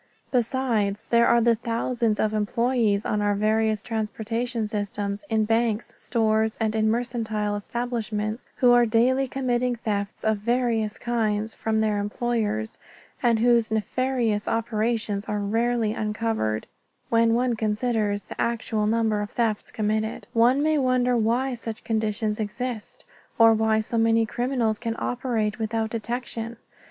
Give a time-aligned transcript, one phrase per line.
[0.31, 6.57] Besides, there are the thousands of employees on our various transportation systems, in banks, stores,
[6.59, 12.79] and in mercantile establishments, who are daily committing thefts of various kinds from their employers
[13.21, 16.65] and whose nefarious operations are rarely uncovered,
[17.09, 20.25] when one considers the actual number of thefts committed.
[20.33, 23.05] One may wonder why such conditions exist,
[23.37, 26.57] or why so many criminals can operate without detection.